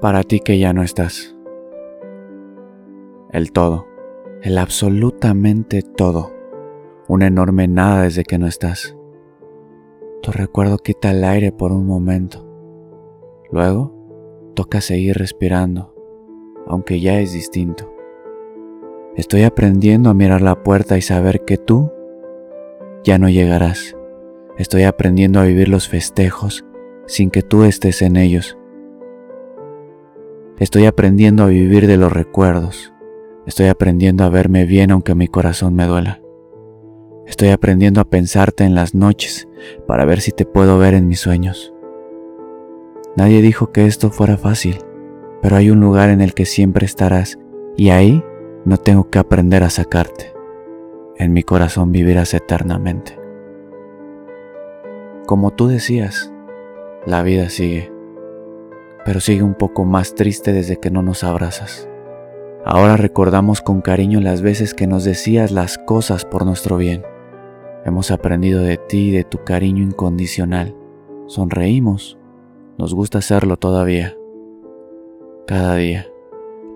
para 0.00 0.22
ti 0.22 0.40
que 0.40 0.58
ya 0.58 0.72
no 0.72 0.82
estás. 0.82 1.36
El 3.30 3.52
todo, 3.52 3.86
el 4.42 4.56
absolutamente 4.58 5.82
todo, 5.82 6.32
una 7.06 7.26
enorme 7.26 7.68
nada 7.68 8.02
desde 8.02 8.24
que 8.24 8.38
no 8.38 8.46
estás. 8.46 8.96
Tu 10.22 10.32
recuerdo 10.32 10.78
quita 10.78 11.10
el 11.10 11.22
aire 11.24 11.52
por 11.52 11.72
un 11.72 11.86
momento. 11.86 12.46
Luego, 13.50 13.94
toca 14.54 14.80
seguir 14.80 15.16
respirando, 15.16 15.94
aunque 16.66 17.00
ya 17.00 17.20
es 17.20 17.32
distinto. 17.32 17.92
Estoy 19.16 19.42
aprendiendo 19.42 20.08
a 20.08 20.14
mirar 20.14 20.40
la 20.40 20.62
puerta 20.62 20.96
y 20.96 21.02
saber 21.02 21.44
que 21.44 21.58
tú 21.58 21.92
ya 23.04 23.18
no 23.18 23.28
llegarás. 23.28 23.96
Estoy 24.56 24.84
aprendiendo 24.84 25.40
a 25.40 25.44
vivir 25.44 25.68
los 25.68 25.88
festejos 25.88 26.64
sin 27.06 27.30
que 27.30 27.42
tú 27.42 27.64
estés 27.64 28.02
en 28.02 28.16
ellos. 28.16 28.56
Estoy 30.60 30.84
aprendiendo 30.84 31.42
a 31.42 31.46
vivir 31.46 31.86
de 31.86 31.96
los 31.96 32.12
recuerdos. 32.12 32.92
Estoy 33.46 33.68
aprendiendo 33.68 34.24
a 34.24 34.28
verme 34.28 34.66
bien 34.66 34.90
aunque 34.90 35.14
mi 35.14 35.26
corazón 35.26 35.74
me 35.74 35.86
duela. 35.86 36.20
Estoy 37.26 37.48
aprendiendo 37.48 37.98
a 38.02 38.04
pensarte 38.04 38.64
en 38.64 38.74
las 38.74 38.94
noches 38.94 39.48
para 39.86 40.04
ver 40.04 40.20
si 40.20 40.32
te 40.32 40.44
puedo 40.44 40.78
ver 40.78 40.92
en 40.92 41.08
mis 41.08 41.18
sueños. 41.18 41.72
Nadie 43.16 43.40
dijo 43.40 43.72
que 43.72 43.86
esto 43.86 44.10
fuera 44.10 44.36
fácil, 44.36 44.76
pero 45.40 45.56
hay 45.56 45.70
un 45.70 45.80
lugar 45.80 46.10
en 46.10 46.20
el 46.20 46.34
que 46.34 46.44
siempre 46.44 46.84
estarás 46.84 47.38
y 47.78 47.88
ahí 47.88 48.22
no 48.66 48.76
tengo 48.76 49.08
que 49.08 49.18
aprender 49.18 49.62
a 49.62 49.70
sacarte. 49.70 50.34
En 51.16 51.32
mi 51.32 51.42
corazón 51.42 51.90
vivirás 51.90 52.34
eternamente. 52.34 53.18
Como 55.24 55.52
tú 55.52 55.68
decías, 55.68 56.30
la 57.06 57.22
vida 57.22 57.48
sigue, 57.48 57.90
pero 59.04 59.20
sigue 59.20 59.42
un 59.42 59.54
poco 59.54 59.84
más 59.84 60.14
triste 60.14 60.52
desde 60.52 60.76
que 60.76 60.90
no 60.90 61.02
nos 61.02 61.24
abrazas. 61.24 61.88
Ahora 62.64 62.96
recordamos 62.96 63.62
con 63.62 63.80
cariño 63.80 64.20
las 64.20 64.42
veces 64.42 64.74
que 64.74 64.86
nos 64.86 65.04
decías 65.04 65.50
las 65.50 65.78
cosas 65.78 66.24
por 66.24 66.44
nuestro 66.44 66.76
bien. 66.76 67.02
Hemos 67.84 68.10
aprendido 68.10 68.62
de 68.62 68.76
ti 68.76 69.08
y 69.08 69.10
de 69.12 69.24
tu 69.24 69.38
cariño 69.44 69.82
incondicional. 69.82 70.76
Sonreímos. 71.26 72.18
Nos 72.76 72.94
gusta 72.94 73.18
hacerlo 73.18 73.56
todavía. 73.56 74.16
Cada 75.46 75.76
día. 75.76 76.06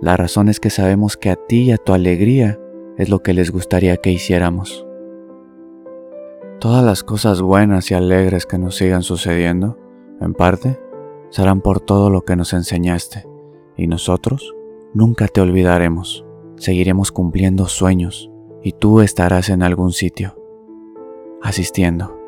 La 0.00 0.16
razón 0.16 0.48
es 0.48 0.60
que 0.60 0.70
sabemos 0.70 1.16
que 1.16 1.30
a 1.30 1.36
ti 1.36 1.62
y 1.62 1.72
a 1.72 1.78
tu 1.78 1.92
alegría 1.92 2.60
es 2.96 3.08
lo 3.08 3.20
que 3.20 3.34
les 3.34 3.50
gustaría 3.50 3.96
que 3.96 4.10
hiciéramos. 4.10 4.86
Todas 6.60 6.84
las 6.84 7.02
cosas 7.02 7.42
buenas 7.42 7.90
y 7.90 7.94
alegres 7.94 8.46
que 8.46 8.58
nos 8.58 8.76
sigan 8.76 9.02
sucediendo, 9.02 9.78
en 10.20 10.34
parte, 10.34 10.78
serán 11.32 11.62
por 11.62 11.80
todo 11.80 12.10
lo 12.10 12.22
que 12.22 12.36
nos 12.36 12.52
enseñaste, 12.52 13.26
y 13.76 13.88
nosotros 13.88 14.54
nunca 14.94 15.26
te 15.26 15.40
olvidaremos. 15.40 16.24
Seguiremos 16.56 17.10
cumpliendo 17.10 17.66
sueños, 17.66 18.30
y 18.62 18.72
tú 18.72 19.00
estarás 19.00 19.48
en 19.48 19.64
algún 19.64 19.92
sitio, 19.92 20.36
asistiendo. 21.42 22.21